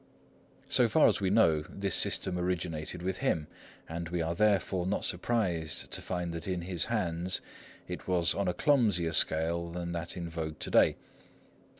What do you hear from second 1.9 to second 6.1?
system originated with him; and we are therefore not surprised to